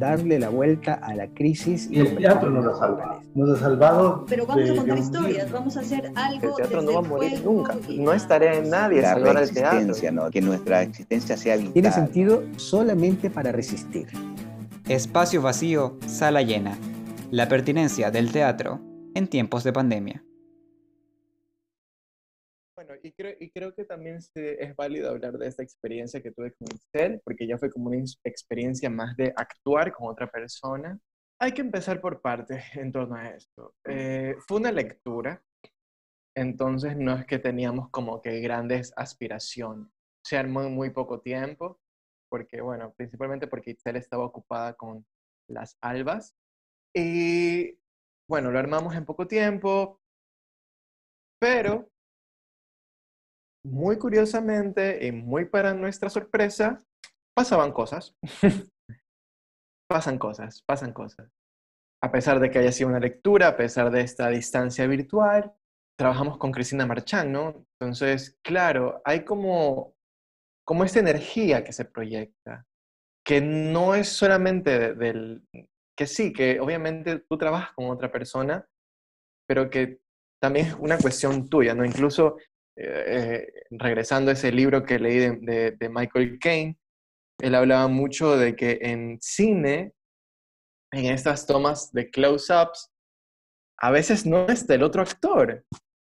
darle 0.00 0.40
la 0.40 0.48
vuelta 0.48 0.94
a 0.94 1.14
la 1.14 1.28
crisis. 1.28 1.88
Y 1.90 2.00
el 2.00 2.16
teatro 2.16 2.50
nos 2.50 2.66
ha 2.66 2.78
salvado. 2.78 3.22
Nos 3.34 3.50
ha 3.50 3.60
salvado. 3.60 4.24
Pero 4.28 4.46
vamos 4.46 4.70
a 4.70 4.74
contar 4.74 4.98
historias, 4.98 5.52
vamos 5.52 5.76
a 5.76 5.80
hacer 5.80 6.10
algo. 6.16 6.48
El 6.48 6.54
teatro 6.56 6.82
no 6.82 6.92
va 6.94 6.98
a 6.98 7.02
morir 7.02 7.44
nunca. 7.44 7.76
No 7.88 8.12
estaré 8.12 8.58
en 8.58 8.70
nadie 8.70 9.02
salvar 9.02 9.36
el 9.40 9.52
teatro. 9.52 10.12
¿no? 10.12 10.30
Que 10.30 10.40
nuestra 10.40 10.82
existencia 10.82 11.36
sea 11.36 11.56
vital. 11.56 11.72
Tiene 11.74 11.92
sentido 11.92 12.42
solamente 12.56 13.30
para 13.30 13.52
resistir. 13.52 14.08
Espacio 14.88 15.42
vacío, 15.42 15.98
sala 16.06 16.42
llena. 16.42 16.76
La 17.30 17.46
pertinencia 17.46 18.10
del 18.10 18.32
teatro 18.32 18.80
en 19.14 19.28
tiempos 19.28 19.62
de 19.62 19.72
pandemia. 19.72 20.24
Bueno, 22.82 22.98
y 23.02 23.12
creo, 23.12 23.36
y 23.38 23.50
creo 23.50 23.74
que 23.74 23.84
también 23.84 24.20
es 24.34 24.74
válido 24.74 25.10
hablar 25.10 25.36
de 25.36 25.46
esta 25.46 25.62
experiencia 25.62 26.22
que 26.22 26.30
tuve 26.30 26.54
con 26.54 26.66
Excel, 26.74 27.20
porque 27.22 27.46
ya 27.46 27.58
fue 27.58 27.70
como 27.70 27.88
una 27.90 28.02
experiencia 28.24 28.88
más 28.88 29.14
de 29.18 29.34
actuar 29.36 29.92
con 29.92 30.08
otra 30.08 30.30
persona. 30.30 30.98
Hay 31.38 31.52
que 31.52 31.60
empezar 31.60 32.00
por 32.00 32.22
partes 32.22 32.64
en 32.76 32.90
torno 32.90 33.16
a 33.16 33.28
esto. 33.28 33.74
Eh, 33.84 34.34
fue 34.48 34.60
una 34.60 34.72
lectura, 34.72 35.44
entonces 36.34 36.96
no 36.96 37.14
es 37.16 37.26
que 37.26 37.38
teníamos 37.38 37.90
como 37.90 38.22
que 38.22 38.40
grandes 38.40 38.94
aspiraciones. 38.96 39.86
O 39.86 40.26
sea, 40.26 40.42
muy, 40.44 40.70
muy 40.70 40.88
poco 40.88 41.20
tiempo, 41.20 41.78
porque, 42.30 42.62
bueno, 42.62 42.94
principalmente 42.94 43.46
porque 43.46 43.72
Excel 43.72 43.96
estaba 43.96 44.24
ocupada 44.24 44.72
con 44.72 45.04
las 45.48 45.76
albas. 45.82 46.34
Y, 46.94 47.78
bueno, 48.26 48.50
lo 48.50 48.58
armamos 48.58 48.96
en 48.96 49.04
poco 49.04 49.26
tiempo, 49.26 50.00
pero 51.38 51.90
muy 53.64 53.98
curiosamente 53.98 55.06
y 55.06 55.12
muy 55.12 55.44
para 55.44 55.74
nuestra 55.74 56.10
sorpresa, 56.10 56.78
pasaban 57.36 57.72
cosas. 57.72 58.14
pasan 59.90 60.18
cosas, 60.18 60.62
pasan 60.62 60.92
cosas. 60.92 61.28
A 62.02 62.10
pesar 62.10 62.40
de 62.40 62.50
que 62.50 62.58
haya 62.58 62.72
sido 62.72 62.88
una 62.88 63.00
lectura, 63.00 63.48
a 63.48 63.56
pesar 63.56 63.90
de 63.90 64.00
esta 64.00 64.28
distancia 64.28 64.86
virtual, 64.86 65.52
trabajamos 65.98 66.38
con 66.38 66.52
Cristina 66.52 66.86
Marchán, 66.86 67.32
¿no? 67.32 67.66
Entonces, 67.78 68.38
claro, 68.42 69.02
hay 69.04 69.24
como, 69.24 69.94
como 70.66 70.84
esta 70.84 71.00
energía 71.00 71.62
que 71.62 71.72
se 71.72 71.84
proyecta, 71.84 72.66
que 73.26 73.42
no 73.42 73.94
es 73.94 74.08
solamente 74.08 74.94
del, 74.94 75.44
que 75.98 76.06
sí, 76.06 76.32
que 76.32 76.58
obviamente 76.60 77.18
tú 77.28 77.36
trabajas 77.36 77.72
con 77.74 77.90
otra 77.90 78.10
persona, 78.10 78.66
pero 79.46 79.68
que 79.68 80.00
también 80.40 80.66
es 80.68 80.74
una 80.74 80.96
cuestión 80.96 81.50
tuya, 81.50 81.74
¿no? 81.74 81.84
Incluso 81.84 82.38
eh, 82.82 83.52
regresando 83.70 84.30
a 84.30 84.34
ese 84.34 84.52
libro 84.52 84.84
que 84.84 84.98
leí 84.98 85.18
de, 85.18 85.88
Michael 85.90 86.38
Caine, 86.38 86.78
él 87.38 87.54
hablaba 87.54 87.88
mucho 87.88 88.36
de 88.36 88.56
que 88.56 88.78
en 88.82 89.18
cine, 89.20 89.92
en 90.92 91.06
estas 91.06 91.46
tomas 91.46 91.92
de 91.92 92.10
close-ups, 92.10 92.90
a 93.78 93.90
veces 93.90 94.26
no 94.26 94.46
está 94.46 94.74
el 94.74 94.82
otro 94.82 95.02
actor. 95.02 95.64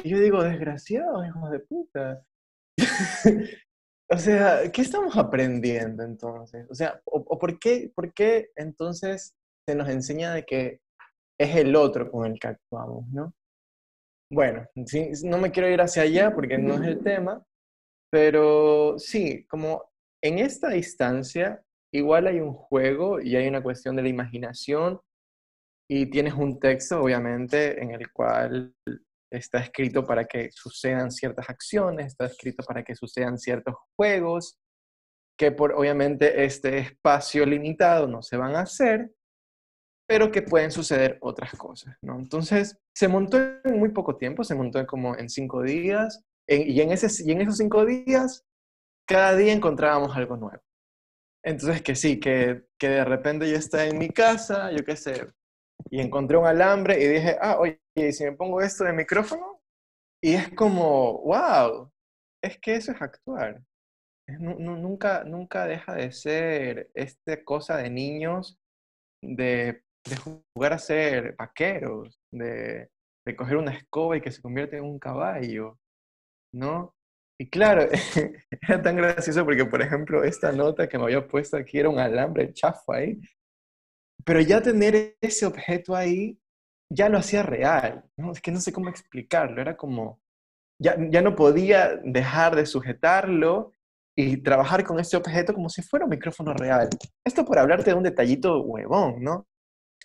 Y 0.03 0.09
yo 0.09 0.19
digo, 0.19 0.43
desgraciado, 0.43 1.25
hijo 1.25 1.49
de 1.49 1.59
puta. 1.59 2.25
o 4.09 4.17
sea, 4.17 4.71
¿qué 4.71 4.81
estamos 4.81 5.15
aprendiendo 5.17 6.03
entonces? 6.03 6.67
O 6.69 6.75
sea, 6.75 7.01
o, 7.05 7.37
por, 7.37 7.59
qué, 7.59 7.91
por 7.95 8.13
qué 8.13 8.49
entonces 8.55 9.35
se 9.67 9.75
nos 9.75 9.89
enseña 9.89 10.33
de 10.33 10.43
que 10.43 10.81
es 11.39 11.55
el 11.55 11.75
otro 11.75 12.09
con 12.11 12.25
el 12.25 12.39
que 12.39 12.47
actuamos, 12.47 13.07
¿no? 13.09 13.33
Bueno, 14.31 14.65
no 15.23 15.37
me 15.37 15.51
quiero 15.51 15.69
ir 15.69 15.81
hacia 15.81 16.03
allá 16.03 16.33
porque 16.33 16.57
no 16.57 16.75
es 16.75 16.87
el 16.87 17.03
tema, 17.03 17.43
pero 18.09 18.97
sí, 18.97 19.45
como 19.47 19.91
en 20.23 20.39
esta 20.39 20.69
distancia, 20.69 21.61
igual 21.93 22.27
hay 22.27 22.39
un 22.39 22.53
juego 22.53 23.19
y 23.19 23.35
hay 23.35 23.45
una 23.49 23.61
cuestión 23.61 23.97
de 23.97 24.03
la 24.03 24.07
imaginación 24.07 25.01
y 25.89 26.09
tienes 26.09 26.33
un 26.33 26.61
texto, 26.61 27.01
obviamente, 27.01 27.83
en 27.83 27.91
el 27.91 28.09
cual 28.13 28.73
está 29.29 29.59
escrito 29.59 30.05
para 30.05 30.23
que 30.23 30.49
sucedan 30.51 31.11
ciertas 31.11 31.49
acciones, 31.49 32.07
está 32.07 32.27
escrito 32.27 32.63
para 32.63 32.83
que 32.83 32.95
sucedan 32.95 33.37
ciertos 33.37 33.75
juegos, 33.97 34.57
que 35.37 35.51
por 35.51 35.73
obviamente 35.73 36.45
este 36.45 36.77
espacio 36.77 37.45
limitado 37.45 38.07
no 38.07 38.21
se 38.21 38.37
van 38.37 38.55
a 38.55 38.61
hacer, 38.61 39.11
pero 40.11 40.29
que 40.29 40.41
pueden 40.41 40.71
suceder 40.71 41.17
otras 41.21 41.53
cosas, 41.53 41.95
¿no? 42.01 42.19
Entonces, 42.19 42.77
se 42.93 43.07
montó 43.07 43.37
en 43.37 43.79
muy 43.79 43.91
poco 43.91 44.17
tiempo, 44.17 44.43
se 44.43 44.55
montó 44.55 44.85
como 44.85 45.15
en 45.15 45.29
cinco 45.29 45.61
días, 45.61 46.21
y, 46.45 46.81
en 46.81 46.91
ese, 46.91 47.07
y 47.23 47.31
en 47.31 47.39
esos 47.39 47.55
cinco 47.55 47.85
días, 47.85 48.45
cada 49.07 49.37
día 49.37 49.53
encontrábamos 49.53 50.13
algo 50.17 50.35
nuevo. 50.35 50.61
Entonces, 51.45 51.81
que 51.81 51.95
sí, 51.95 52.19
que, 52.19 52.65
que 52.77 52.89
de 52.89 53.05
repente 53.05 53.49
yo 53.49 53.55
estaba 53.55 53.85
en 53.85 53.99
mi 53.99 54.09
casa, 54.09 54.69
yo 54.73 54.83
qué 54.83 54.97
sé, 54.97 55.27
y 55.89 56.01
encontré 56.01 56.35
un 56.35 56.45
alambre 56.45 57.01
y 57.01 57.07
dije, 57.07 57.37
ah, 57.39 57.57
oye, 57.57 57.79
¿y 57.95 58.11
si 58.11 58.25
me 58.25 58.33
pongo 58.33 58.59
esto 58.59 58.83
de 58.83 58.91
micrófono? 58.91 59.61
Y 60.21 60.33
es 60.33 60.49
como, 60.55 61.21
wow, 61.21 61.89
es 62.43 62.59
que 62.59 62.75
eso 62.75 62.91
es 62.91 63.01
actuar. 63.01 63.63
nunca, 64.27 65.23
nunca 65.23 65.65
deja 65.67 65.95
de 65.95 66.11
ser 66.11 66.91
esta 66.95 67.41
cosa 67.45 67.77
de 67.77 67.89
niños 67.89 68.59
de 69.23 69.85
de 70.09 70.15
jugar 70.15 70.73
a 70.73 70.79
ser 70.79 71.35
vaqueros, 71.37 72.19
de, 72.31 72.89
de 73.25 73.35
coger 73.35 73.57
una 73.57 73.73
escoba 73.73 74.17
y 74.17 74.21
que 74.21 74.31
se 74.31 74.41
convierte 74.41 74.77
en 74.77 74.83
un 74.83 74.99
caballo, 74.99 75.77
¿no? 76.53 76.93
Y 77.39 77.49
claro, 77.49 77.87
era 78.61 78.81
tan 78.81 78.95
gracioso 78.95 79.43
porque, 79.43 79.65
por 79.65 79.81
ejemplo, 79.81 80.23
esta 80.23 80.51
nota 80.51 80.87
que 80.87 80.97
me 80.97 81.05
había 81.05 81.27
puesto 81.27 81.57
aquí 81.57 81.79
era 81.79 81.89
un 81.89 81.99
alambre 81.99 82.53
chafa 82.53 82.97
ahí, 82.97 83.19
pero 84.25 84.41
ya 84.41 84.61
tener 84.61 85.17
ese 85.21 85.45
objeto 85.45 85.95
ahí 85.95 86.39
ya 86.91 87.09
lo 87.09 87.17
hacía 87.17 87.43
real, 87.43 88.03
¿no? 88.17 88.31
Es 88.31 88.41
que 88.41 88.51
no 88.51 88.59
sé 88.59 88.73
cómo 88.73 88.89
explicarlo, 88.89 89.61
era 89.61 89.77
como, 89.77 90.21
ya, 90.79 90.95
ya 91.09 91.21
no 91.21 91.35
podía 91.35 91.95
dejar 92.03 92.55
de 92.55 92.65
sujetarlo 92.65 93.71
y 94.15 94.37
trabajar 94.37 94.83
con 94.83 94.99
ese 94.99 95.17
objeto 95.17 95.53
como 95.53 95.69
si 95.69 95.81
fuera 95.81 96.05
un 96.05 96.11
micrófono 96.11 96.53
real. 96.53 96.89
Esto 97.25 97.45
por 97.45 97.57
hablarte 97.59 97.91
de 97.91 97.97
un 97.97 98.03
detallito 98.03 98.61
huevón, 98.61 99.23
¿no? 99.23 99.47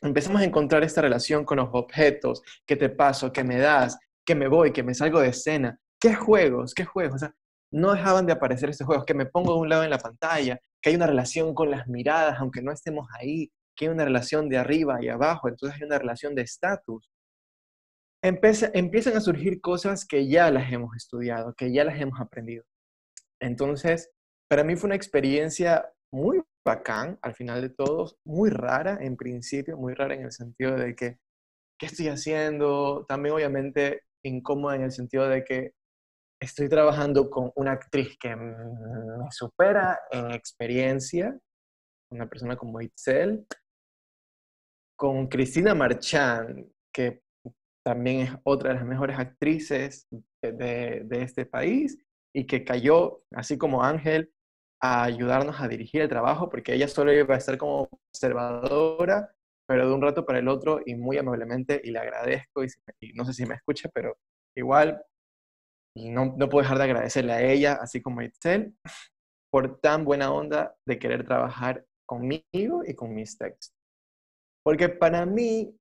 Empezamos 0.02 0.40
a 0.40 0.44
encontrar 0.44 0.84
esta 0.84 1.00
relación 1.00 1.44
con 1.44 1.58
los 1.58 1.68
objetos, 1.72 2.42
que 2.66 2.76
te 2.76 2.88
paso, 2.88 3.32
que 3.32 3.44
me 3.44 3.58
das, 3.58 3.98
que 4.24 4.34
me 4.34 4.48
voy, 4.48 4.72
que 4.72 4.82
me 4.82 4.94
salgo 4.94 5.20
de 5.20 5.28
escena. 5.28 5.78
¿Qué 6.00 6.14
juegos? 6.14 6.74
¿Qué 6.74 6.84
juegos? 6.84 7.16
O 7.16 7.18
sea, 7.18 7.34
no 7.72 7.92
dejaban 7.92 8.26
de 8.26 8.32
aparecer 8.32 8.70
estos 8.70 8.86
juegos, 8.86 9.04
que 9.04 9.14
me 9.14 9.26
pongo 9.26 9.54
de 9.54 9.60
un 9.60 9.68
lado 9.68 9.84
en 9.84 9.90
la 9.90 9.98
pantalla, 9.98 10.58
que 10.80 10.90
hay 10.90 10.96
una 10.96 11.06
relación 11.06 11.54
con 11.54 11.70
las 11.70 11.88
miradas, 11.88 12.36
aunque 12.38 12.62
no 12.62 12.72
estemos 12.72 13.08
ahí, 13.18 13.50
que 13.74 13.86
hay 13.86 13.90
una 13.90 14.04
relación 14.04 14.48
de 14.48 14.58
arriba 14.58 15.02
y 15.02 15.08
abajo, 15.08 15.48
entonces 15.48 15.78
hay 15.78 15.86
una 15.86 15.98
relación 15.98 16.34
de 16.34 16.42
estatus. 16.42 17.10
Empiezan 18.22 19.16
a 19.16 19.20
surgir 19.20 19.60
cosas 19.60 20.06
que 20.06 20.28
ya 20.28 20.50
las 20.50 20.72
hemos 20.72 20.96
estudiado, 20.96 21.54
que 21.54 21.72
ya 21.72 21.84
las 21.84 22.00
hemos 22.00 22.20
aprendido. 22.20 22.64
Entonces, 23.40 24.10
para 24.48 24.64
mí 24.64 24.76
fue 24.76 24.88
una 24.88 24.96
experiencia 24.96 25.88
muy 26.10 26.42
bacán 26.66 27.18
al 27.22 27.34
final 27.34 27.62
de 27.62 27.70
todo, 27.70 28.18
muy 28.24 28.50
rara 28.50 28.98
en 29.00 29.16
principio, 29.16 29.78
muy 29.78 29.94
rara 29.94 30.14
en 30.14 30.24
el 30.24 30.32
sentido 30.32 30.76
de 30.76 30.94
que, 30.94 31.18
¿qué 31.78 31.86
estoy 31.86 32.08
haciendo? 32.08 33.06
También 33.08 33.36
obviamente 33.36 34.02
incómoda 34.24 34.74
en 34.74 34.82
el 34.82 34.90
sentido 34.92 35.28
de 35.28 35.44
que 35.44 35.72
estoy 36.42 36.68
trabajando 36.68 37.30
con 37.30 37.52
una 37.54 37.72
actriz 37.72 38.18
que 38.18 38.34
me 38.34 39.30
supera 39.30 39.98
en 40.10 40.32
experiencia, 40.32 41.38
una 42.10 42.28
persona 42.28 42.56
como 42.56 42.80
Itzel, 42.80 43.46
con 44.98 45.28
Cristina 45.28 45.74
Marchand, 45.74 46.68
que 46.92 47.22
también 47.84 48.20
es 48.22 48.32
otra 48.42 48.70
de 48.70 48.76
las 48.76 48.84
mejores 48.84 49.18
actrices 49.18 50.08
de, 50.42 51.02
de 51.04 51.22
este 51.22 51.46
país 51.46 51.96
y 52.34 52.44
que 52.44 52.64
cayó, 52.64 53.22
así 53.32 53.56
como 53.56 53.84
Ángel, 53.84 54.32
a 54.80 55.04
ayudarnos 55.04 55.60
a 55.60 55.68
dirigir 55.68 56.02
el 56.02 56.08
trabajo, 56.08 56.48
porque 56.48 56.74
ella 56.74 56.88
solo 56.88 57.12
iba 57.12 57.34
a 57.34 57.38
estar 57.38 57.56
como 57.58 57.88
observadora, 58.12 59.34
pero 59.66 59.88
de 59.88 59.94
un 59.94 60.02
rato 60.02 60.24
para 60.24 60.38
el 60.38 60.48
otro 60.48 60.80
y 60.84 60.94
muy 60.94 61.18
amablemente, 61.18 61.80
y 61.82 61.90
le 61.90 61.98
agradezco, 61.98 62.64
y, 62.64 63.12
no 63.14 63.24
sé 63.24 63.32
si 63.32 63.46
me 63.46 63.54
escucha, 63.54 63.88
pero 63.92 64.16
igual, 64.56 65.02
no, 65.96 66.34
no 66.36 66.48
puedo 66.48 66.62
dejar 66.62 66.78
de 66.78 66.84
agradecerle 66.84 67.32
a 67.32 67.42
ella, 67.42 67.78
así 67.80 68.02
como 68.02 68.20
a 68.20 68.24
Itzel, 68.24 68.74
por 69.50 69.80
tan 69.80 70.04
buena 70.04 70.32
onda 70.32 70.76
de 70.86 70.98
querer 70.98 71.24
trabajar 71.24 71.84
conmigo 72.06 72.82
y 72.86 72.94
con 72.94 73.14
mis 73.14 73.38
textos. 73.38 73.74
Porque 74.62 74.88
para 74.88 75.24
mí, 75.26 75.74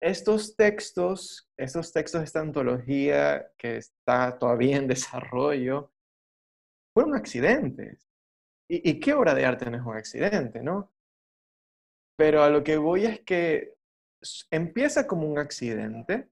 estos 0.00 0.56
textos, 0.56 1.50
estos 1.58 1.92
textos 1.92 2.22
esta 2.22 2.40
antología 2.40 3.50
que 3.58 3.76
está 3.76 4.38
todavía 4.38 4.76
en 4.76 4.88
desarrollo, 4.88 5.92
fueron 6.94 7.14
accidentes. 7.14 8.07
¿Y, 8.70 9.00
qué 9.00 9.14
obra 9.14 9.34
de 9.34 9.46
arte 9.46 9.70
no 9.70 9.78
es 9.78 9.82
un 9.82 9.96
accidente, 9.96 10.62
no? 10.62 10.92
Pero 12.16 12.42
a 12.42 12.50
lo 12.50 12.62
que 12.62 12.76
voy 12.76 13.06
es 13.06 13.20
que 13.20 13.74
empieza 14.50 15.06
como 15.06 15.26
un 15.26 15.38
accidente 15.38 16.28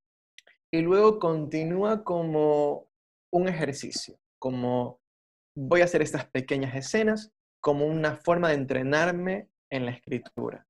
y 0.71 0.83
luego 0.83 1.19
continúa 1.19 2.05
como 2.05 2.89
un 3.33 3.49
ejercicio, 3.49 4.19
como 4.39 5.01
voy 5.57 5.81
a 5.81 5.85
hacer 5.85 6.03
estas 6.03 6.27
pequeñas 6.27 6.75
escenas 6.75 7.33
como 7.63 7.87
una 7.87 8.17
forma 8.17 8.49
de 8.49 8.57
entrenarme 8.57 9.49
en 9.71 9.87
la 9.87 9.93
escritura. 9.93 10.67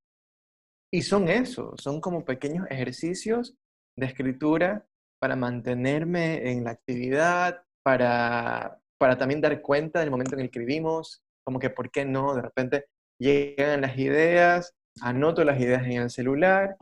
Y 0.92 1.02
son 1.02 1.28
eso, 1.28 1.74
son 1.78 2.00
como 2.00 2.24
pequeños 2.24 2.66
ejercicios 2.70 3.56
de 3.96 4.06
escritura 4.06 4.86
para 5.18 5.34
mantenerme 5.34 6.52
en 6.52 6.62
la 6.64 6.70
actividad, 6.70 7.64
para, 7.82 8.80
para 8.98 9.18
también 9.18 9.40
dar 9.40 9.60
cuenta 9.62 10.00
del 10.00 10.10
momento 10.10 10.34
en 10.34 10.42
el 10.42 10.50
que 10.50 10.60
vivimos, 10.60 11.25
como 11.46 11.60
que 11.60 11.70
por 11.70 11.90
qué 11.90 12.04
no, 12.04 12.34
de 12.34 12.42
repente 12.42 12.86
llegan 13.18 13.82
las 13.82 13.96
ideas, 13.96 14.74
anoto 15.00 15.44
las 15.44 15.60
ideas 15.60 15.84
en 15.84 15.92
el 15.92 16.10
celular 16.10 16.76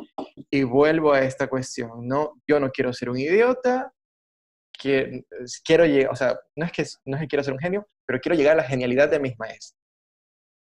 y 0.51 0.63
vuelvo 0.63 1.13
a 1.13 1.21
esta 1.21 1.49
cuestión, 1.49 2.09
¿no? 2.09 2.41
Yo 2.49 2.59
no 2.59 2.71
quiero 2.71 2.93
ser 2.93 3.11
un 3.11 3.19
idiota, 3.19 3.93
quiero 4.81 5.85
llegar, 5.85 6.11
o 6.11 6.17
sea, 6.17 6.39
no 6.57 6.65
es, 6.65 6.73
que, 6.73 6.85
no 7.05 7.17
es 7.17 7.23
que 7.23 7.29
quiero 7.29 7.45
ser 7.45 7.53
un 7.53 7.59
genio, 7.59 7.87
pero 8.07 8.21
quiero 8.21 8.37
llegar 8.37 8.55
a 8.55 8.63
la 8.63 8.69
genialidad 8.69 9.11
de 9.11 9.21
mis 9.21 9.39
maestros. 9.39 9.79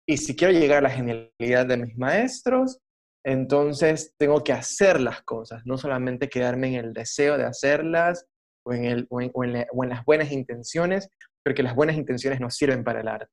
Y 0.07 0.17
si 0.17 0.35
quiero 0.35 0.51
llegar 0.51 0.79
a 0.79 0.81
la 0.81 0.89
genialidad 0.89 1.67
de 1.67 1.77
mis 1.77 1.95
maestros, 1.95 2.79
entonces 3.23 4.15
tengo 4.17 4.43
que 4.43 4.53
hacer 4.53 4.99
las 4.99 5.21
cosas, 5.21 5.61
no 5.65 5.77
solamente 5.77 6.27
quedarme 6.27 6.69
en 6.69 6.85
el 6.85 6.93
deseo 6.93 7.37
de 7.37 7.45
hacerlas 7.45 8.25
o 8.65 8.73
en, 8.73 8.85
el, 8.85 9.07
o 9.09 9.21
en, 9.21 9.89
las 9.89 10.05
buenas 10.05 10.31
intenciones, 10.31 11.07
porque 11.43 11.63
las 11.63 11.75
buenas 11.75 11.95
intenciones 11.95 12.39
no 12.39 12.49
sirven 12.49 12.83
para 12.83 13.01
el 13.01 13.07
arte. 13.07 13.31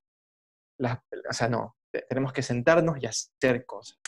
O 0.80 1.32
sea, 1.32 1.48
no, 1.48 1.76
tenemos 2.08 2.32
que 2.32 2.42
sentarnos 2.42 3.02
y 3.02 3.06
hacer 3.06 3.66
cosas. 3.66 3.98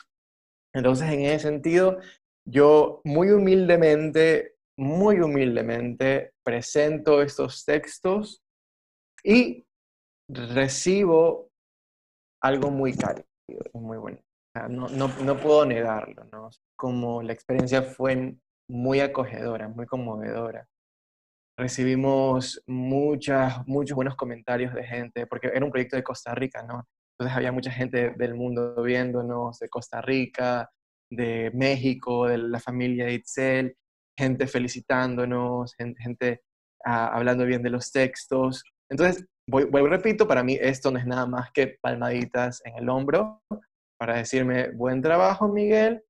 Entonces, 0.74 1.10
en 1.10 1.20
ese 1.20 1.48
sentido, 1.48 1.98
yo 2.46 3.00
muy 3.04 3.30
humildemente, 3.30 4.56
muy 4.78 5.20
humildemente 5.20 6.32
presento 6.44 7.22
estos 7.22 7.64
textos 7.64 8.42
y 9.24 9.66
recibo 10.28 11.50
algo 12.42 12.70
muy 12.70 12.94
cálido, 12.94 13.26
muy 13.74 13.98
bonito. 13.98 14.24
No, 14.68 14.88
no, 14.88 15.08
no, 15.08 15.36
puedo 15.36 15.64
negarlo, 15.64 16.24
¿no? 16.32 16.50
Como 16.76 17.22
la 17.22 17.32
experiencia 17.32 17.82
fue 17.82 18.34
muy 18.68 19.00
acogedora, 19.00 19.68
muy 19.68 19.86
conmovedora. 19.86 20.66
Recibimos 21.60 22.62
muchas, 22.66 23.66
muchos 23.66 23.94
buenos 23.94 24.16
comentarios 24.16 24.72
de 24.72 24.82
gente, 24.82 25.26
porque 25.26 25.48
era 25.48 25.62
un 25.62 25.70
proyecto 25.70 25.94
de 25.94 26.02
Costa 26.02 26.34
Rica, 26.34 26.62
¿no? 26.62 26.88
Entonces 27.12 27.36
había 27.36 27.52
mucha 27.52 27.70
gente 27.70 28.14
del 28.16 28.34
mundo 28.34 28.82
viéndonos, 28.82 29.58
de 29.58 29.68
Costa 29.68 30.00
Rica, 30.00 30.70
de 31.10 31.50
México, 31.52 32.28
de 32.28 32.38
la 32.38 32.60
familia 32.60 33.10
Itzel, 33.10 33.76
gente 34.18 34.46
felicitándonos, 34.46 35.74
gente, 35.76 36.40
ah, 36.82 37.08
hablando 37.08 37.44
bien 37.44 37.62
de 37.62 37.68
los 37.68 37.92
textos. 37.92 38.64
Entonces, 38.88 39.26
voy, 39.46 39.64
vuelvo 39.64 39.88
repito, 39.88 40.26
para 40.26 40.42
mí 40.42 40.56
esto 40.58 40.90
no 40.90 40.98
es 40.98 41.06
nada 41.06 41.26
más 41.26 41.50
que 41.52 41.76
palmaditas 41.82 42.62
en 42.64 42.78
el 42.78 42.88
hombro 42.88 43.42
para 43.98 44.16
decirme, 44.16 44.70
buen 44.70 45.02
trabajo, 45.02 45.46
Miguel, 45.46 46.02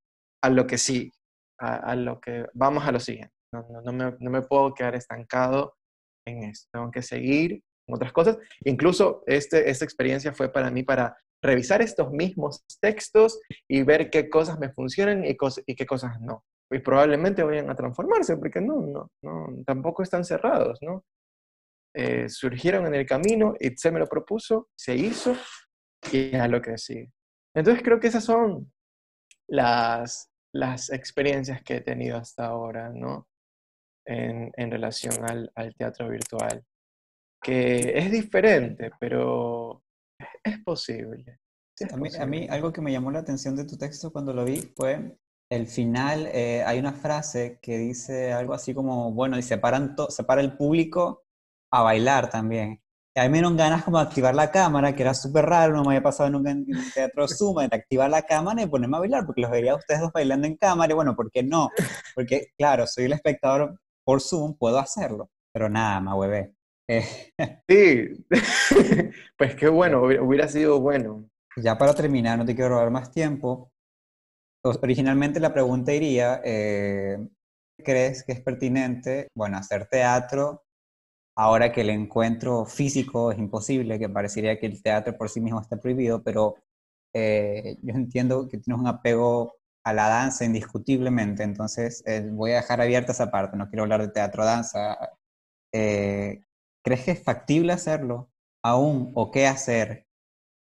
a 0.44 0.48
lo 0.48 0.68
que 0.68 0.78
sí, 0.78 1.10
a, 1.58 1.96
lo 1.96 2.20
que 2.20 2.46
vamos 2.54 2.86
a 2.86 2.92
lo 2.92 3.00
siguiente. 3.00 3.34
No, 3.52 3.66
no, 3.82 3.92
me, 3.92 4.16
no, 4.18 4.30
me, 4.30 4.42
puedo 4.42 4.72
quedar 4.74 4.94
estancado 4.94 5.74
en 6.26 6.44
esto, 6.44 6.68
tengo 6.72 6.90
que 6.90 7.02
seguir 7.02 7.62
otras 7.88 8.12
cosas. 8.12 8.38
Incluso 8.64 9.22
este, 9.26 9.68
esta 9.68 9.84
experiencia 9.84 10.32
fue 10.32 10.52
para 10.52 10.70
mí 10.70 10.82
para 10.82 11.16
revisar 11.42 11.82
estos 11.82 12.10
mismos 12.12 12.64
textos 12.80 13.40
y 13.68 13.82
ver 13.82 14.10
qué 14.10 14.28
cosas 14.28 14.58
me 14.58 14.72
funcionan 14.72 15.24
y, 15.24 15.36
y 15.66 15.74
qué 15.74 15.86
cosas 15.86 16.20
no. 16.20 16.44
Y 16.70 16.78
probablemente 16.78 17.42
vayan 17.42 17.70
a 17.70 17.74
transformarse, 17.74 18.36
porque 18.36 18.60
no, 18.60 18.86
no, 18.86 19.10
no 19.22 19.64
tampoco 19.66 20.02
están 20.02 20.24
cerrados, 20.24 20.78
¿no? 20.82 21.04
Eh, 21.94 22.28
surgieron 22.28 22.86
en 22.86 22.94
el 22.94 23.06
camino, 23.06 23.54
y 23.58 23.70
se 23.76 23.90
me 23.90 23.98
lo 23.98 24.06
propuso, 24.06 24.68
se 24.78 24.94
hizo, 24.94 25.34
y 26.12 26.36
a 26.36 26.46
lo 26.46 26.62
que 26.62 26.78
sigue. 26.78 27.10
Entonces 27.56 27.82
creo 27.82 27.98
que 27.98 28.06
esas 28.06 28.24
son 28.24 28.72
las, 29.48 30.30
las 30.54 30.90
experiencias 30.90 31.62
que 31.62 31.76
he 31.76 31.80
tenido 31.80 32.16
hasta 32.16 32.46
ahora, 32.46 32.90
¿no? 32.90 33.26
En, 34.06 34.50
en 34.56 34.70
relación 34.70 35.12
al, 35.30 35.52
al 35.54 35.74
teatro 35.74 36.08
virtual 36.08 36.64
que 37.40 37.98
es 37.98 38.10
diferente, 38.10 38.90
pero 38.98 39.82
es 40.44 40.58
posible. 40.64 41.38
a, 42.18 42.26
mí, 42.26 42.46
algo 42.50 42.72
que 42.72 42.80
me 42.80 42.92
llamó 42.92 43.10
la 43.10 43.20
atención 43.20 43.56
de 43.56 43.64
tu 43.64 43.78
texto 43.78 44.12
cuando 44.12 44.32
lo 44.32 44.44
vi 44.44 44.60
fue 44.76 45.16
el 45.50 45.66
final, 45.66 46.28
eh, 46.32 46.62
hay 46.64 46.78
una 46.78 46.92
frase 46.92 47.58
que 47.60 47.78
dice 47.78 48.32
algo 48.32 48.54
así 48.54 48.72
como, 48.74 49.12
bueno, 49.12 49.36
y 49.38 49.42
se, 49.42 49.58
paran 49.58 49.96
se 50.08 50.22
para 50.22 50.42
el 50.42 50.56
público 50.56 51.24
a 51.72 51.82
bailar 51.82 52.30
también. 52.30 52.80
Y 53.16 53.18
a 53.18 53.24
mí 53.24 53.30
me 53.30 53.38
dieron 53.38 53.56
ganas 53.56 53.82
como 53.82 53.98
de 53.98 54.04
activar 54.04 54.34
la 54.36 54.52
cámara, 54.52 54.94
que 54.94 55.02
era 55.02 55.14
súper 55.14 55.46
raro, 55.46 55.74
no 55.74 55.82
me 55.82 55.88
había 55.88 56.02
pasado 56.02 56.30
nunca 56.30 56.52
en 56.52 56.58
un 56.68 56.90
teatro 56.94 57.26
Zoom, 57.26 57.56
de 57.56 57.76
activar 57.76 58.08
la 58.08 58.22
cámara 58.22 58.62
y 58.62 58.68
ponerme 58.68 58.98
a 58.98 59.00
bailar, 59.00 59.26
porque 59.26 59.40
los 59.40 59.50
vería 59.50 59.72
a 59.72 59.76
ustedes 59.76 60.00
dos 60.00 60.12
bailando 60.12 60.46
en 60.46 60.56
cámara, 60.56 60.92
y 60.92 60.94
bueno, 60.94 61.16
¿por 61.16 61.32
qué 61.32 61.42
no? 61.42 61.70
Porque, 62.14 62.52
claro, 62.56 62.86
soy 62.86 63.06
el 63.06 63.12
espectador 63.14 63.80
por 64.10 64.20
Zoom, 64.20 64.54
puedo 64.54 64.76
hacerlo, 64.80 65.30
pero 65.52 65.68
nada, 65.68 66.00
me 66.00 66.12
huevé. 66.12 66.52
Sí, 67.68 68.26
pues 69.38 69.54
qué 69.54 69.68
bueno, 69.68 70.02
hubiera 70.02 70.48
sido 70.48 70.80
bueno. 70.80 71.30
Ya 71.56 71.78
para 71.78 71.94
terminar, 71.94 72.36
no 72.36 72.44
te 72.44 72.56
quiero 72.56 72.70
robar 72.70 72.90
más 72.90 73.12
tiempo. 73.12 73.70
Originalmente 74.64 75.38
la 75.38 75.54
pregunta 75.54 75.94
iría, 75.94 76.40
eh, 76.44 77.18
¿crees 77.84 78.24
que 78.24 78.32
es 78.32 78.40
pertinente, 78.40 79.28
bueno, 79.32 79.58
hacer 79.58 79.86
teatro 79.86 80.64
ahora 81.36 81.70
que 81.70 81.82
el 81.82 81.90
encuentro 81.90 82.66
físico 82.66 83.30
es 83.30 83.38
imposible, 83.38 84.00
que 84.00 84.08
parecería 84.08 84.58
que 84.58 84.66
el 84.66 84.82
teatro 84.82 85.16
por 85.16 85.28
sí 85.30 85.40
mismo 85.40 85.60
está 85.60 85.76
prohibido, 85.76 86.20
pero 86.24 86.56
eh, 87.14 87.76
yo 87.80 87.94
entiendo 87.94 88.48
que 88.48 88.58
tienes 88.58 88.80
un 88.80 88.88
apego 88.88 89.59
a 89.90 89.94
la 89.94 90.08
danza 90.08 90.44
indiscutiblemente, 90.44 91.42
entonces 91.42 92.02
eh, 92.06 92.26
voy 92.30 92.52
a 92.52 92.56
dejar 92.56 92.80
abierta 92.80 93.12
esa 93.12 93.30
parte, 93.30 93.56
no 93.56 93.68
quiero 93.68 93.82
hablar 93.82 94.00
de 94.02 94.08
teatro-danza. 94.08 94.98
¿Crees 95.72 97.04
que 97.04 97.10
es 97.10 97.22
factible 97.22 97.72
hacerlo 97.72 98.30
aún 98.64 99.12
o 99.14 99.30
qué 99.30 99.46
hacer? 99.46 100.06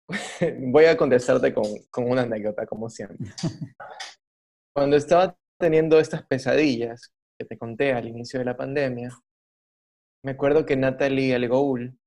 Voy 0.59 0.85
a 0.85 0.97
contestarte 0.97 1.53
con, 1.53 1.65
con 1.89 2.09
una 2.09 2.21
anécdota, 2.21 2.65
como 2.65 2.89
siempre. 2.89 3.29
Cuando 4.75 4.95
estaba 4.95 5.35
teniendo 5.59 5.99
estas 5.99 6.23
pesadillas 6.25 7.11
que 7.39 7.45
te 7.45 7.57
conté 7.57 7.93
al 7.93 8.07
inicio 8.07 8.39
de 8.39 8.45
la 8.45 8.57
pandemia, 8.57 9.09
me 10.23 10.31
acuerdo 10.31 10.65
que 10.65 10.75
Natalie 10.75 11.35
Algoul, 11.35 11.97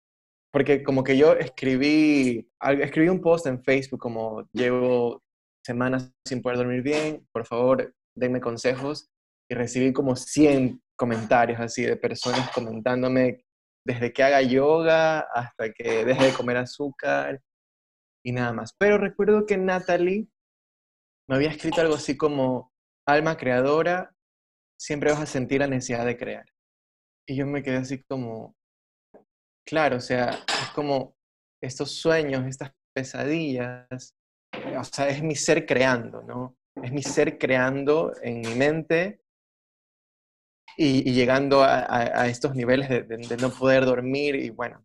porque 0.53 0.83
como 0.83 1.05
que 1.05 1.17
yo 1.17 1.35
escribí, 1.35 2.49
escribí 2.81 3.09
un 3.09 3.21
post 3.21 3.47
en 3.47 3.63
Facebook 3.63 4.01
como 4.01 4.49
llevo 4.53 5.23
semanas 5.67 6.13
sin 6.27 6.41
poder 6.41 6.59
dormir 6.59 6.83
bien, 6.83 7.27
por 7.33 7.47
favor, 7.47 7.95
denme 8.17 8.41
consejos, 8.41 9.11
y 9.51 9.55
recibí 9.55 9.93
como 9.93 10.17
100 10.17 10.81
comentarios 10.97 11.61
así 11.61 11.83
de 11.83 11.97
personas 11.97 12.51
comentándome 12.53 13.45
desde 13.87 14.13
que 14.13 14.23
haga 14.23 14.43
yoga 14.43 15.21
hasta 15.21 15.73
que 15.73 16.05
deje 16.05 16.27
de 16.27 16.33
comer 16.33 16.57
azúcar 16.57 17.41
y 18.25 18.33
nada 18.33 18.53
más. 18.53 18.75
Pero 18.79 18.99
recuerdo 18.99 19.47
que 19.47 19.57
Natalie 19.57 20.27
me 21.29 21.37
había 21.37 21.51
escrito 21.51 21.81
algo 21.81 21.95
así 21.95 22.17
como, 22.17 22.73
alma 23.07 23.37
creadora, 23.37 24.13
siempre 24.81 25.13
vas 25.13 25.21
a 25.21 25.27
sentir 25.27 25.61
la 25.61 25.69
necesidad 25.69 26.05
de 26.05 26.17
crear. 26.17 26.47
Y 27.29 27.37
yo 27.37 27.47
me 27.47 27.63
quedé 27.63 27.77
así 27.77 28.03
como, 28.05 28.57
claro, 29.67 29.97
o 29.97 30.01
sea, 30.01 30.31
es 30.31 30.71
como 30.75 31.17
estos 31.63 31.93
sueños, 31.93 32.47
estas 32.47 32.73
pesadillas, 32.95 34.15
o 34.79 34.85
sea, 34.85 35.09
es 35.09 35.23
mi 35.23 35.35
ser 35.35 35.67
creando, 35.67 36.23
¿no? 36.23 36.57
Es 36.83 36.93
mi 36.93 37.03
ser 37.03 37.39
creando 37.39 38.13
en 38.23 38.41
mi 38.41 38.55
mente 38.55 39.21
y, 40.77 41.13
llegando 41.13 41.63
a, 41.63 42.29
estos 42.29 42.55
niveles 42.55 42.89
de, 42.89 43.37
no 43.41 43.51
poder 43.51 43.85
dormir 43.85 44.37
y 44.37 44.51
bueno. 44.51 44.85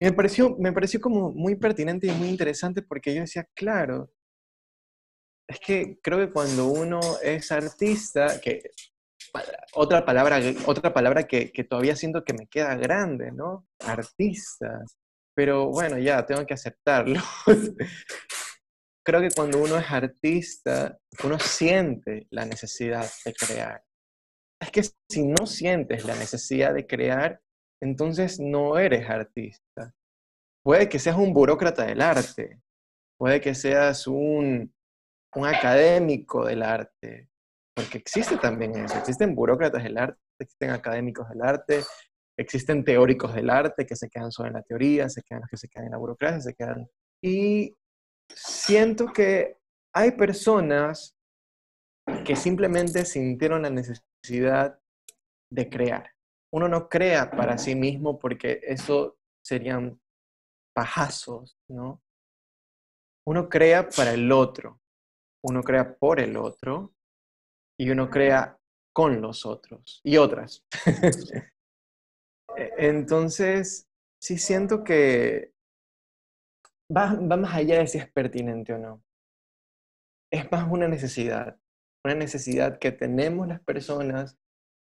Me 0.00 0.12
pareció, 0.12 0.56
me 0.58 0.72
pareció 0.72 1.00
como 1.00 1.30
muy 1.30 1.56
pertinente 1.56 2.06
y 2.06 2.12
muy 2.12 2.28
interesante 2.28 2.80
porque 2.80 3.14
yo 3.14 3.20
decía, 3.20 3.46
claro, 3.54 4.10
es 5.46 5.60
que 5.60 5.98
creo 6.02 6.18
que 6.18 6.32
cuando 6.32 6.68
uno 6.68 7.00
es 7.22 7.52
artista, 7.52 8.40
que 8.40 8.62
otra 9.74 10.04
palabra, 10.06 10.40
otra 10.66 10.94
palabra 10.94 11.24
que, 11.24 11.52
que 11.52 11.64
todavía 11.64 11.96
siento 11.96 12.24
que 12.24 12.32
me 12.32 12.46
queda 12.46 12.74
grande, 12.76 13.30
¿no? 13.32 13.66
Artista. 13.80 14.84
Pero 15.34 15.68
bueno, 15.68 15.98
ya, 15.98 16.24
tengo 16.24 16.46
que 16.46 16.54
aceptarlo. 16.54 17.20
creo 19.10 19.28
que 19.28 19.34
cuando 19.34 19.62
uno 19.62 19.76
es 19.78 19.90
artista, 19.90 20.98
uno 21.24 21.38
siente 21.38 22.26
la 22.30 22.44
necesidad 22.44 23.06
de 23.24 23.32
crear 23.34 23.82
es 24.60 24.70
que 24.70 24.82
si 25.08 25.24
no 25.24 25.46
sientes 25.46 26.04
la 26.04 26.14
necesidad 26.14 26.74
de 26.74 26.86
crear, 26.86 27.40
entonces 27.82 28.38
no 28.38 28.78
eres 28.78 29.08
artista. 29.08 29.94
Puede 30.62 30.88
que 30.88 30.98
seas 30.98 31.16
un 31.16 31.32
burócrata 31.32 31.86
del 31.86 32.02
arte, 32.02 32.60
puede 33.18 33.40
que 33.40 33.54
seas 33.54 34.06
un, 34.06 34.72
un 35.34 35.46
académico 35.46 36.44
del 36.44 36.62
arte, 36.62 37.28
porque 37.74 37.98
existe 37.98 38.36
también 38.36 38.76
eso, 38.76 38.98
existen 38.98 39.34
burócratas 39.34 39.82
del 39.82 39.96
arte, 39.96 40.20
existen 40.38 40.70
académicos 40.70 41.28
del 41.30 41.40
arte, 41.40 41.80
existen 42.38 42.84
teóricos 42.84 43.34
del 43.34 43.48
arte 43.48 43.86
que 43.86 43.96
se 43.96 44.10
quedan 44.10 44.30
solo 44.30 44.48
en 44.48 44.54
la 44.54 44.62
teoría, 44.62 45.08
se 45.08 45.22
quedan 45.22 45.40
los 45.40 45.50
que 45.50 45.56
se 45.56 45.68
quedan 45.68 45.86
en 45.86 45.92
la 45.92 45.98
burocracia, 45.98 46.40
se 46.40 46.54
quedan... 46.54 46.86
Y 47.22 47.74
siento 48.34 49.12
que 49.12 49.58
hay 49.94 50.12
personas 50.12 51.16
que 52.24 52.36
simplemente 52.36 53.04
sintieron 53.04 53.62
la 53.62 53.70
necesidad 53.70 54.78
de 55.52 55.68
crear. 55.68 56.10
Uno 56.52 56.68
no 56.68 56.88
crea 56.88 57.30
para 57.30 57.58
sí 57.58 57.74
mismo 57.74 58.18
porque 58.18 58.60
eso 58.62 59.18
serían 59.44 60.00
pajazos, 60.74 61.58
¿no? 61.68 62.02
Uno 63.26 63.48
crea 63.48 63.88
para 63.88 64.12
el 64.12 64.30
otro, 64.32 64.80
uno 65.44 65.62
crea 65.62 65.96
por 65.96 66.20
el 66.20 66.36
otro 66.36 66.94
y 67.78 67.90
uno 67.90 68.10
crea 68.10 68.58
con 68.92 69.20
los 69.20 69.46
otros 69.46 70.00
y 70.04 70.16
otras. 70.16 70.64
E, 72.56 72.88
entonces, 72.88 73.88
sí 74.20 74.36
siento 74.36 74.82
que 74.82 75.52
va, 76.94 77.14
va 77.14 77.36
más 77.36 77.54
allá 77.54 77.78
de 77.78 77.86
si 77.86 77.98
es 77.98 78.10
pertinente 78.10 78.72
o 78.72 78.78
no. 78.78 79.02
Es 80.32 80.50
más 80.50 80.70
una 80.70 80.88
necesidad, 80.88 81.58
una 82.04 82.14
necesidad 82.14 82.78
que 82.78 82.92
tenemos 82.92 83.48
las 83.48 83.60
personas 83.60 84.38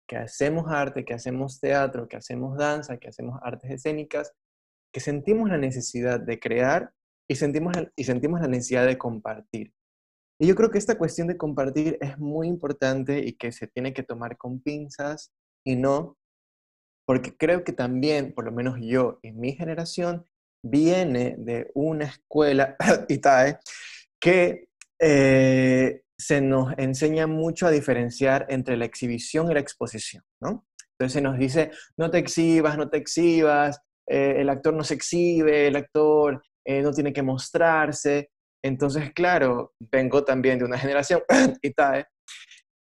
que 0.07 0.17
hacemos 0.17 0.71
arte, 0.71 1.05
que 1.05 1.13
hacemos 1.13 1.59
teatro, 1.59 2.07
que 2.07 2.17
hacemos 2.17 2.57
danza, 2.57 2.97
que 2.97 3.09
hacemos 3.09 3.39
artes 3.43 3.71
escénicas, 3.71 4.33
que 4.91 4.99
sentimos 4.99 5.49
la 5.49 5.57
necesidad 5.57 6.19
de 6.19 6.39
crear 6.39 6.91
y 7.29 7.35
sentimos 7.35 7.73
y 7.95 8.03
sentimos 8.03 8.41
la 8.41 8.47
necesidad 8.47 8.87
de 8.87 8.97
compartir. 8.97 9.73
Y 10.41 10.47
yo 10.47 10.55
creo 10.55 10.71
que 10.71 10.77
esta 10.77 10.97
cuestión 10.97 11.27
de 11.27 11.37
compartir 11.37 11.97
es 12.01 12.17
muy 12.17 12.47
importante 12.47 13.19
y 13.19 13.33
que 13.33 13.51
se 13.51 13.67
tiene 13.67 13.93
que 13.93 14.03
tomar 14.03 14.37
con 14.37 14.61
pinzas 14.61 15.31
y 15.63 15.75
no, 15.75 16.17
porque 17.05 17.35
creo 17.35 17.63
que 17.63 17.73
también, 17.73 18.33
por 18.33 18.45
lo 18.45 18.51
menos 18.51 18.79
yo 18.81 19.19
y 19.21 19.31
mi 19.31 19.53
generación, 19.53 20.25
viene 20.63 21.35
de 21.37 21.69
una 21.73 22.05
escuela, 22.05 22.75
ITAE, 23.07 23.59
que 24.19 24.67
eh, 24.99 26.01
se 26.17 26.41
nos 26.41 26.73
enseña 26.77 27.27
mucho 27.27 27.67
a 27.67 27.71
diferenciar 27.71 28.45
entre 28.49 28.75
la 28.77 28.85
exhibición 28.85 29.49
y 29.49 29.53
la 29.53 29.61
exposición, 29.61 30.23
¿no? 30.41 30.65
Entonces 30.91 31.13
se 31.13 31.21
nos 31.21 31.37
dice, 31.37 31.71
no 31.97 32.11
te 32.11 32.17
exhibas, 32.17 32.77
no 32.77 32.89
te 32.89 32.97
exhibas, 32.97 33.79
eh, 34.05 34.35
el 34.39 34.49
actor 34.49 34.73
no 34.73 34.83
se 34.83 34.95
exhibe, 34.95 35.67
el 35.67 35.77
actor 35.77 36.43
eh, 36.65 36.81
no 36.81 36.91
tiene 36.91 37.13
que 37.13 37.21
mostrarse. 37.23 38.31
Entonces, 38.61 39.13
claro, 39.13 39.73
vengo 39.79 40.25
también 40.25 40.59
de 40.59 40.65
una 40.65 40.77
generación, 40.77 41.21
ITAE, 41.61 42.05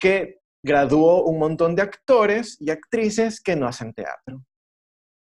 que 0.01 0.41
graduó 0.65 1.25
un 1.25 1.39
montón 1.39 1.77
de 1.77 1.83
actores 1.83 2.57
y 2.61 2.71
actrices 2.71 3.41
que 3.41 3.55
no 3.55 3.69
hacen 3.69 3.93
teatro, 3.93 4.45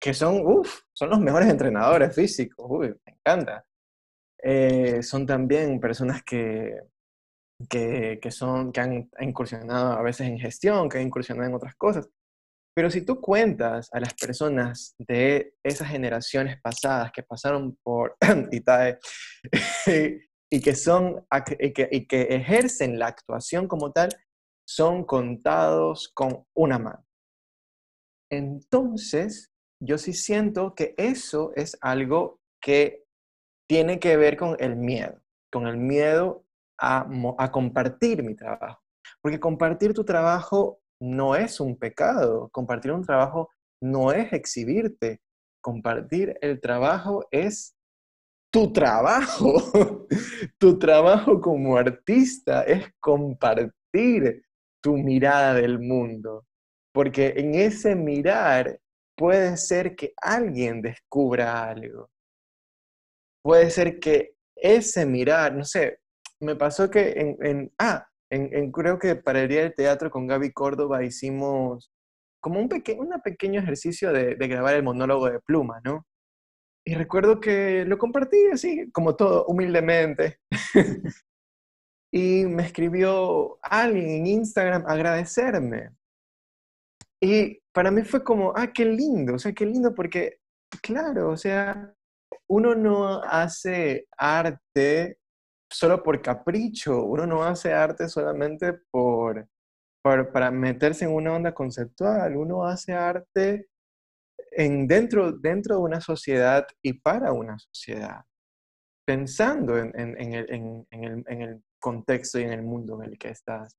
que 0.00 0.14
son, 0.14 0.46
uff, 0.46 0.82
son 0.92 1.10
los 1.10 1.20
mejores 1.20 1.48
entrenadores 1.48 2.14
físicos, 2.14 2.66
uy, 2.68 2.94
me 3.04 3.12
encanta. 3.12 3.64
Eh, 4.42 5.02
son 5.02 5.26
también 5.26 5.80
personas 5.80 6.22
que, 6.22 6.80
que, 7.68 8.18
que, 8.22 8.30
son, 8.30 8.72
que 8.72 8.80
han 8.80 9.10
incursionado 9.20 9.92
a 9.92 10.02
veces 10.02 10.28
en 10.28 10.38
gestión, 10.38 10.88
que 10.88 10.98
han 10.98 11.06
incursionado 11.06 11.48
en 11.48 11.54
otras 11.54 11.74
cosas. 11.74 12.08
Pero 12.74 12.90
si 12.90 13.02
tú 13.02 13.20
cuentas 13.20 13.88
a 13.92 13.98
las 13.98 14.14
personas 14.14 14.94
de 14.98 15.54
esas 15.64 15.88
generaciones 15.88 16.60
pasadas 16.60 17.10
que 17.10 17.24
pasaron 17.24 17.76
por 17.82 18.16
ITAE 18.52 19.00
y 20.50 20.60
que, 20.60 20.76
son, 20.76 21.26
y 21.58 21.72
que, 21.72 21.88
y 21.90 22.06
que 22.06 22.22
ejercen 22.22 23.00
la 23.00 23.08
actuación 23.08 23.66
como 23.66 23.90
tal, 23.90 24.10
son 24.64 25.04
contados 25.04 26.08
con 26.14 26.46
una 26.54 26.78
mano. 26.78 27.04
Entonces, 28.30 29.50
yo 29.80 29.98
sí 29.98 30.12
siento 30.12 30.74
que 30.74 30.94
eso 30.96 31.52
es 31.54 31.76
algo 31.80 32.40
que 32.60 33.04
tiene 33.68 33.98
que 33.98 34.16
ver 34.16 34.36
con 34.36 34.56
el 34.58 34.76
miedo, 34.76 35.20
con 35.52 35.66
el 35.66 35.76
miedo 35.76 36.44
a, 36.80 37.08
a 37.38 37.52
compartir 37.52 38.22
mi 38.22 38.34
trabajo. 38.34 38.80
Porque 39.20 39.40
compartir 39.40 39.94
tu 39.94 40.04
trabajo 40.04 40.80
no 41.00 41.36
es 41.36 41.60
un 41.60 41.76
pecado. 41.76 42.48
Compartir 42.50 42.92
un 42.92 43.04
trabajo 43.04 43.50
no 43.80 44.12
es 44.12 44.32
exhibirte. 44.32 45.20
Compartir 45.62 46.36
el 46.40 46.60
trabajo 46.60 47.26
es 47.30 47.74
tu 48.52 48.72
trabajo. 48.72 50.06
tu 50.58 50.78
trabajo 50.78 51.40
como 51.40 51.76
artista 51.76 52.62
es 52.62 52.92
compartir 53.00 54.42
tu 54.82 54.96
mirada 54.96 55.54
del 55.54 55.78
mundo. 55.78 56.46
Porque 56.92 57.34
en 57.36 57.54
ese 57.54 57.94
mirar 57.94 58.80
puede 59.18 59.56
ser 59.56 59.96
que 59.96 60.14
alguien 60.22 60.80
descubra 60.80 61.68
algo. 61.68 62.08
Puede 63.42 63.70
ser 63.70 63.98
que 63.98 64.34
ese 64.56 65.04
mirar, 65.04 65.54
no 65.54 65.64
sé, 65.64 65.98
me 66.40 66.54
pasó 66.54 66.88
que 66.88 67.36
en, 67.40 67.72
ah, 67.78 68.06
en, 68.30 68.70
creo 68.70 68.98
que 68.98 69.16
para 69.16 69.42
el 69.42 69.48
Día 69.48 69.62
del 69.62 69.74
Teatro 69.74 70.10
con 70.10 70.26
Gaby 70.26 70.52
Córdoba 70.52 71.04
hicimos 71.04 71.90
como 72.40 72.60
un 72.60 72.68
pequeño 72.68 73.60
ejercicio 73.60 74.12
de, 74.12 74.36
de, 74.36 74.48
grabar 74.48 74.74
el 74.74 74.84
monólogo 74.84 75.28
de 75.28 75.40
Pluma, 75.40 75.80
¿no? 75.84 76.06
Y 76.86 76.94
recuerdo 76.94 77.40
que 77.40 77.84
lo 77.84 77.98
compartí 77.98 78.36
así, 78.52 78.90
como 78.92 79.16
todo, 79.16 79.44
humildemente. 79.46 80.38
y 82.12 82.44
me 82.46 82.62
escribió 82.62 83.58
alguien 83.62 84.08
en 84.08 84.26
Instagram 84.26 84.84
agradecerme. 84.86 85.90
Y 87.20 87.60
para 87.72 87.90
mí 87.90 88.02
fue 88.02 88.22
como, 88.22 88.52
ah, 88.56 88.72
qué 88.72 88.84
lindo, 88.84 89.34
o 89.34 89.38
sea, 89.38 89.52
qué 89.52 89.66
lindo 89.66 89.94
porque, 89.94 90.38
claro, 90.82 91.30
o 91.30 91.36
sea, 91.36 91.94
uno 92.48 92.74
no 92.74 93.22
hace 93.22 94.06
arte 94.16 95.18
solo 95.70 96.02
por 96.02 96.22
capricho, 96.22 97.04
uno 97.04 97.26
no 97.26 97.42
hace 97.42 97.72
arte 97.72 98.08
solamente 98.08 98.72
por, 98.90 99.48
para 100.02 100.50
meterse 100.50 101.04
en 101.04 101.12
una 101.12 101.34
onda 101.34 101.52
conceptual, 101.52 102.36
uno 102.36 102.64
hace 102.64 102.92
arte 102.92 103.68
en, 104.52 104.86
dentro, 104.86 105.32
dentro 105.32 105.76
de 105.76 105.82
una 105.82 106.00
sociedad 106.00 106.66
y 106.82 106.94
para 106.94 107.32
una 107.32 107.58
sociedad, 107.58 108.24
pensando 109.04 109.76
en, 109.76 109.92
en, 109.98 110.34
el, 110.34 110.86
el, 110.90 111.24
en 111.26 111.42
el 111.42 111.62
contexto 111.80 112.38
y 112.38 112.44
en 112.44 112.52
el 112.52 112.62
mundo 112.62 113.02
en 113.02 113.10
el 113.10 113.18
que 113.18 113.30
estás. 113.30 113.76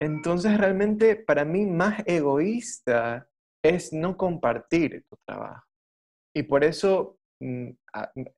Entonces, 0.00 0.58
realmente, 0.58 1.16
para 1.16 1.44
mí, 1.44 1.66
más 1.66 2.02
egoísta 2.06 3.28
es 3.64 3.92
no 3.92 4.16
compartir 4.16 5.04
tu 5.08 5.16
trabajo. 5.26 5.64
Y 6.34 6.42
por 6.42 6.64
eso 6.64 7.18
Mm, 7.40 7.70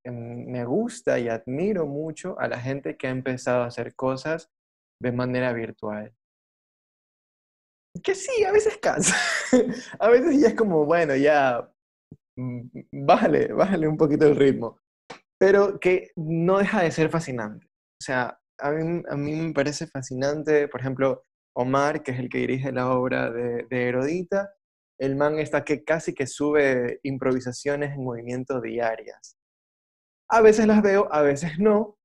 em, 0.05 0.47
me 0.51 0.65
gusta 0.65 1.19
y 1.19 1.29
admiro 1.29 1.87
mucho 1.87 2.39
a 2.41 2.49
la 2.49 2.59
gente 2.61 2.97
que 2.97 3.07
ha 3.07 3.11
empezado 3.11 3.63
a 3.63 3.67
hacer 3.67 3.95
cosas 3.95 4.51
de 5.01 5.13
manera 5.13 5.53
virtual. 5.53 6.13
Que 8.03 8.15
sí, 8.15 8.45
a 8.45 8.53
veces 8.53 8.79
cansa. 8.79 9.17
a 9.99 10.09
veces 10.09 10.41
ya 10.41 10.49
es 10.49 10.55
como, 10.55 10.85
bueno, 10.85 11.15
ya, 11.17 11.71
mm, 12.37 12.61
bájale, 13.07 13.53
bájale 13.53 13.89
un 13.89 13.97
poquito 13.97 14.27
el 14.27 14.37
ritmo. 14.37 14.81
Pero 15.39 15.79
que 15.79 16.11
no 16.17 16.59
deja 16.59 16.83
de 16.83 16.91
ser 16.91 17.11
fascinante. 17.11 17.67
O 17.67 18.05
sea, 18.05 18.41
a 18.61 18.71
mí, 18.73 19.03
a 19.09 19.17
mí 19.17 19.33
me 19.35 19.53
parece 19.53 19.87
fascinante, 19.87 20.69
por 20.69 20.81
ejemplo, 20.81 21.25
Omar, 21.59 22.05
que 22.05 22.13
es 22.13 22.21
el 22.21 22.29
que 22.29 22.39
dirige 22.39 22.71
la 22.71 22.89
obra 22.91 23.33
de, 23.33 23.67
Herodita, 23.69 24.55
el 24.97 25.17
man 25.17 25.41
está 25.41 25.65
que 25.65 25.83
casi 25.83 26.15
que 26.15 26.29
sube 26.29 27.01
improvisaciones 27.03 27.95
en 27.95 28.05
movimiento 28.05 28.61
diarias. 28.61 29.37
A 30.31 30.41
veces 30.41 30.67
las 30.69 30.83
veo, 30.83 31.09
a 31.13 31.23
veces 31.23 31.59
no, 31.59 31.97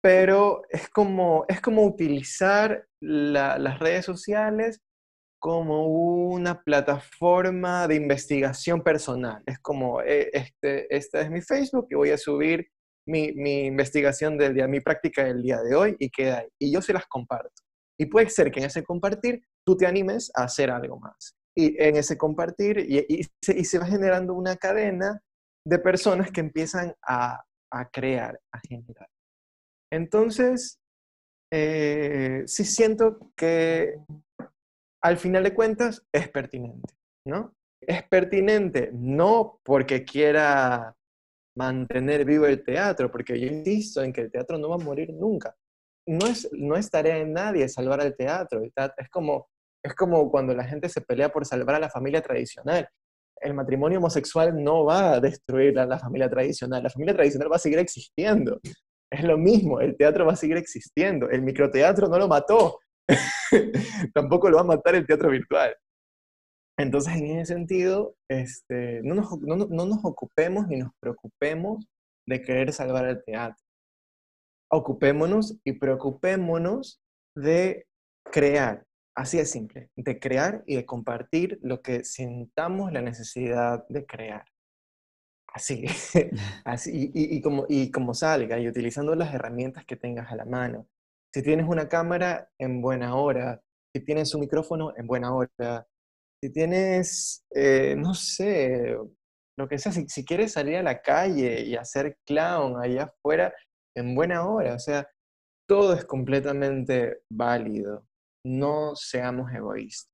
pero 0.00 0.62
es 0.70 0.88
como, 0.88 1.44
es 1.48 1.60
como 1.60 1.84
utilizar 1.84 2.86
las 3.00 3.78
redes 3.80 4.04
sociales 4.04 4.80
como 5.40 5.86
una 5.86 6.62
plataforma 6.62 7.88
de 7.88 7.96
investigación 7.96 8.80
personal. 8.82 9.42
Es 9.46 9.58
como, 9.58 10.02
eh, 10.02 10.30
este, 10.32 10.94
este 10.94 11.20
es 11.22 11.30
mi 11.30 11.40
Facebook 11.40 11.88
y 11.90 11.96
voy 11.96 12.10
a 12.10 12.18
subir 12.18 12.68
mi, 13.08 13.32
mi, 13.32 13.64
investigación 13.64 14.38
del 14.38 14.54
día, 14.54 14.68
mi 14.68 14.80
práctica 14.80 15.24
del 15.24 15.42
día 15.42 15.60
de 15.62 15.74
hoy 15.74 15.96
y 15.98 16.10
queda 16.10 16.40
ahí. 16.40 16.48
Y 16.60 16.72
yo 16.72 16.80
se 16.80 16.92
las 16.92 17.06
comparto. 17.06 17.62
Y 18.00 18.06
puede 18.06 18.30
ser 18.30 18.50
que 18.50 18.60
en 18.60 18.66
ese 18.66 18.82
compartir 18.82 19.44
tú 19.62 19.76
te 19.76 19.86
animes 19.86 20.32
a 20.34 20.44
hacer 20.44 20.70
algo 20.70 20.98
más 20.98 21.36
y 21.54 21.76
en 21.82 21.96
ese 21.96 22.16
compartir 22.16 22.78
y, 22.78 23.26
se, 23.42 23.78
va 23.78 23.84
generando 23.84 24.32
una 24.32 24.56
cadena 24.56 25.20
de 25.66 25.78
personas 25.78 26.30
que 26.30 26.40
empiezan 26.40 26.94
a, 27.06 27.44
crear, 27.92 28.40
a 28.54 28.60
generar. 28.66 29.08
Entonces, 29.92 30.78
eh, 31.52 32.44
sí 32.46 32.64
siento 32.64 33.30
que 33.36 33.96
al 35.02 35.18
final 35.18 35.44
de 35.44 35.54
cuentas 35.54 36.02
es 36.10 36.28
pertinente, 36.28 36.94
¿no? 37.26 37.54
Es 37.82 38.02
pertinente 38.04 38.90
no 38.94 39.60
porque 39.62 40.04
quiera 40.06 40.96
mantener 41.54 42.24
vivo 42.24 42.46
el 42.46 42.64
teatro, 42.64 43.10
porque 43.10 43.38
yo 43.38 43.46
insisto 43.46 44.02
en 44.02 44.12
que 44.12 44.22
el 44.22 44.30
teatro 44.30 44.56
no 44.56 44.70
va 44.70 44.76
a 44.76 44.84
morir 44.84 45.12
nunca. 45.12 45.54
No 46.10 46.26
es, 46.26 46.48
no 46.52 46.74
tarea 46.90 47.16
de 47.16 47.26
nadie 47.26 47.68
salvar 47.68 48.00
al 48.00 48.16
teatro. 48.16 48.62
Es 48.64 49.08
como 49.10 49.48
es 49.82 49.94
como 49.94 50.30
cuando 50.30 50.54
la 50.54 50.64
gente 50.64 50.88
se 50.88 51.00
pelea 51.00 51.30
por 51.30 51.46
salvar 51.46 51.76
a 51.76 51.80
la 51.80 51.90
familia 51.90 52.20
tradicional. 52.20 52.88
El 53.40 53.54
matrimonio 53.54 53.98
homosexual 53.98 54.62
no 54.62 54.84
va 54.84 55.14
a 55.14 55.20
destruir 55.20 55.78
a 55.78 55.86
la 55.86 55.98
familia 55.98 56.28
tradicional. 56.28 56.82
La 56.82 56.90
familia 56.90 57.14
tradicional 57.14 57.50
va 57.50 57.56
a 57.56 57.60
seguir 57.60 57.78
existiendo. 57.78 58.60
Es 59.10 59.24
lo 59.24 59.38
mismo, 59.38 59.80
el 59.80 59.96
teatro 59.96 60.26
va 60.26 60.34
a 60.34 60.36
seguir 60.36 60.56
existiendo. 60.56 61.30
El 61.30 61.42
microteatro 61.42 62.08
no 62.08 62.18
lo 62.18 62.28
mató. 62.28 62.78
Tampoco 64.14 64.50
lo 64.50 64.56
va 64.56 64.62
a 64.62 64.76
matar 64.76 64.94
el 64.94 65.06
teatro 65.06 65.30
virtual. 65.30 65.74
Entonces, 66.78 67.16
en 67.16 67.38
ese 67.38 67.54
sentido, 67.54 68.14
este, 68.28 69.00
no, 69.02 69.14
nos, 69.14 69.40
no, 69.40 69.56
no 69.56 69.86
nos 69.86 70.04
ocupemos 70.04 70.68
ni 70.68 70.78
nos 70.78 70.92
preocupemos 71.00 71.84
de 72.26 72.40
querer 72.42 72.72
salvar 72.72 73.06
el 73.06 73.22
teatro. 73.24 73.59
Ocupémonos 74.70 75.56
y 75.64 75.72
preocupémonos 75.72 77.00
de 77.34 77.86
crear, 78.24 78.86
así 79.16 79.38
de 79.38 79.46
simple, 79.46 79.90
de 79.96 80.18
crear 80.18 80.62
y 80.66 80.76
de 80.76 80.86
compartir 80.86 81.58
lo 81.62 81.82
que 81.82 82.04
sintamos 82.04 82.92
la 82.92 83.02
necesidad 83.02 83.86
de 83.88 84.06
crear. 84.06 84.44
Así, 85.52 85.84
así 86.64 87.10
y, 87.12 87.36
y, 87.36 87.40
como, 87.40 87.66
y 87.68 87.90
como 87.90 88.14
salga, 88.14 88.58
y 88.58 88.68
utilizando 88.68 89.14
las 89.14 89.34
herramientas 89.34 89.84
que 89.84 89.96
tengas 89.96 90.30
a 90.30 90.36
la 90.36 90.44
mano. 90.44 90.86
Si 91.32 91.42
tienes 91.42 91.66
una 91.68 91.88
cámara, 91.88 92.48
en 92.58 92.80
buena 92.82 93.14
hora. 93.14 93.60
Si 93.94 94.04
tienes 94.04 94.34
un 94.34 94.40
micrófono, 94.40 94.92
en 94.96 95.06
buena 95.06 95.34
hora. 95.34 95.86
Si 96.42 96.50
tienes, 96.50 97.44
eh, 97.54 97.94
no 97.96 98.14
sé, 98.14 98.96
lo 99.56 99.68
que 99.68 99.78
sea, 99.78 99.92
si, 99.92 100.08
si, 100.08 100.24
quieres 100.24 100.52
salir 100.52 100.76
a 100.76 100.82
la 100.82 101.02
calle 101.02 101.62
y 101.62 101.76
hacer 101.76 102.16
clown 102.24 102.82
allá 102.82 103.04
afuera, 103.04 103.52
en 103.96 104.14
buena 104.14 104.46
hora. 104.46 104.74
O 104.74 104.78
sea, 104.78 105.08
todo 105.68 105.94
es 105.94 106.04
completamente 106.04 107.22
válido. 107.30 108.06
No 108.46 108.94
seamos 108.96 109.52
egoístas 109.52 110.12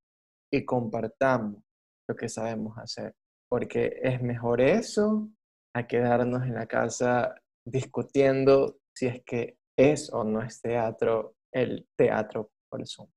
y 0.52 0.64
compartamos 0.64 1.62
lo 2.08 2.16
que 2.16 2.28
sabemos 2.28 2.76
hacer 2.78 3.14
porque 3.48 4.00
es 4.02 4.22
mejor 4.22 4.60
eso 4.60 5.28
a 5.74 5.86
quedarnos 5.86 6.42
en 6.42 6.54
la 6.54 6.66
casa 6.66 7.34
discutiendo 7.66 8.78
si 8.96 9.06
es 9.06 9.22
que 9.24 9.58
es 9.78 10.12
o 10.12 10.24
no 10.24 10.42
es 10.42 10.60
teatro 10.60 11.34
el 11.52 11.86
teatro 11.96 12.50
por 12.70 12.86
Zoom. 12.86 13.08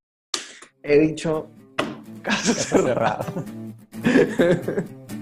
He 0.84 1.00
dicho 1.00 1.50
caso 2.22 2.54
cerrado. 2.86 3.44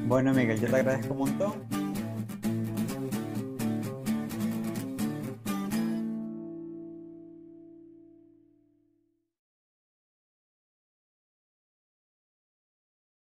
bueno, 0.05 0.33
Miguel, 0.33 0.59
yo 0.59 0.69
te 0.69 0.75
agradezco 0.75 1.13
un 1.13 1.19
montón. 1.19 1.76